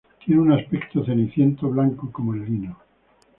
Tiene 0.25 0.41
un 0.41 0.51
aspecto 0.51 1.05
ceniciento, 1.05 1.69
blanco 1.69 2.11
como 2.11 2.33
el 2.33 2.43
lino. 2.43 2.75